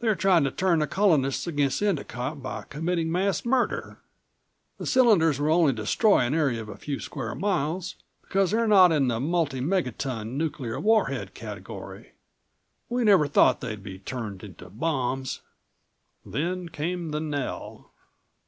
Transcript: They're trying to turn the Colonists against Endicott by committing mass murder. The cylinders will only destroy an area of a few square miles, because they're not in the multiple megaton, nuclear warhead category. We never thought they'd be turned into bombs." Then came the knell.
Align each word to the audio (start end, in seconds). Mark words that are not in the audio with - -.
They're 0.00 0.16
trying 0.16 0.42
to 0.42 0.50
turn 0.50 0.80
the 0.80 0.88
Colonists 0.88 1.46
against 1.46 1.82
Endicott 1.82 2.42
by 2.42 2.64
committing 2.68 3.12
mass 3.12 3.44
murder. 3.44 4.00
The 4.78 4.86
cylinders 4.86 5.38
will 5.38 5.52
only 5.54 5.72
destroy 5.72 6.18
an 6.22 6.34
area 6.34 6.60
of 6.60 6.68
a 6.68 6.76
few 6.76 6.98
square 6.98 7.32
miles, 7.36 7.94
because 8.22 8.50
they're 8.50 8.66
not 8.66 8.90
in 8.90 9.06
the 9.06 9.20
multiple 9.20 9.64
megaton, 9.64 10.36
nuclear 10.36 10.80
warhead 10.80 11.32
category. 11.34 12.14
We 12.88 13.04
never 13.04 13.28
thought 13.28 13.60
they'd 13.60 13.84
be 13.84 14.00
turned 14.00 14.42
into 14.42 14.68
bombs." 14.68 15.42
Then 16.26 16.68
came 16.68 17.12
the 17.12 17.20
knell. 17.20 17.92